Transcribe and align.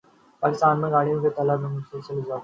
پاکستان 0.43 0.81
میں 0.81 0.89
گاڑیوں 0.91 1.21
کی 1.21 1.29
طلب 1.37 1.61
میں 1.61 1.69
مسلسل 1.69 2.17
اضافہ 2.17 2.39